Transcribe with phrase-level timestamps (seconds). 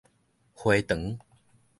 [0.55, 1.19] 迴腸